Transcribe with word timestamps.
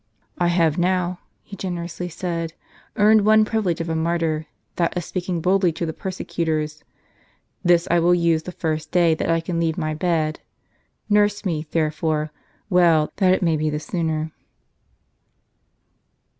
"I 0.39 0.47
have 0.47 0.79
now," 0.79 1.19
he 1.43 1.55
generously 1.55 2.09
said, 2.09 2.53
"earned 2.95 3.23
one 3.23 3.45
privilege 3.45 3.79
of 3.79 3.87
a 3.87 3.95
martyr, 3.95 4.47
that 4.77 4.97
of 4.97 5.03
speaking 5.03 5.41
boldly 5.41 5.71
to 5.73 5.85
the 5.85 5.93
persecutors. 5.93 6.83
This 7.63 7.87
I 7.91 7.99
will 7.99 8.15
use 8.15 8.41
the 8.41 8.51
first 8.51 8.89
day 8.91 9.13
that 9.13 9.29
I 9.29 9.39
can 9.41 9.59
leave 9.59 9.77
my 9.77 9.93
bed. 9.93 10.39
Nurse 11.07 11.45
me, 11.45 11.67
therefore, 11.69 12.31
well, 12.67 13.13
that 13.17 13.31
it 13.33 13.43
may 13.43 13.55
be 13.55 13.69
the 13.69 13.79
sooner." 13.79 14.31